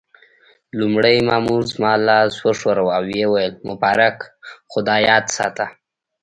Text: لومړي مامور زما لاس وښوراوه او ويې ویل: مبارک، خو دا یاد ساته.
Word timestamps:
لومړي 0.79 1.15
مامور 1.29 1.61
زما 1.73 1.93
لاس 2.07 2.33
وښوراوه 2.45 2.91
او 2.97 3.03
ويې 3.09 3.25
ویل: 3.31 3.53
مبارک، 3.69 4.17
خو 4.69 4.79
دا 4.87 4.95
یاد 5.09 5.25
ساته. 5.37 5.65